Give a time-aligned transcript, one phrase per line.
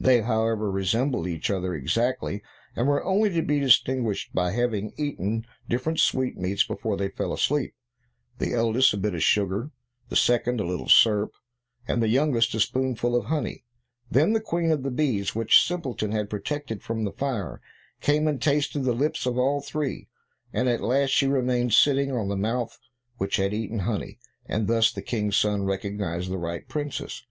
[0.00, 2.42] They, however, resembled each other exactly,
[2.74, 7.32] and were only to be distinguished by their having eaten different sweetmeats before they fell
[7.32, 7.76] asleep;
[8.38, 9.70] the eldest a bit of sugar;
[10.08, 11.30] the second a little syrup;
[11.86, 13.62] and the youngest a spoonful of honey.
[14.10, 17.60] Then the Queen of the bees, which Simpleton had protected from the fire,
[18.00, 20.08] came and tasted the lips of all three,
[20.52, 22.76] and at last she remained sitting on the mouth
[23.18, 27.22] which had eaten honey, and thus the King's son recognized the right princess.